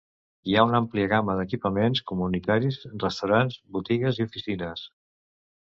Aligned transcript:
Hi 0.51 0.55
ha 0.55 0.61
una 0.69 0.79
àmplia 0.83 1.09
gamma 1.11 1.35
d'equipaments 1.39 2.01
comunitaris, 2.13 2.81
restaurants, 3.05 3.61
botigues 3.79 4.23
i 4.25 4.29
oficines. 4.33 4.91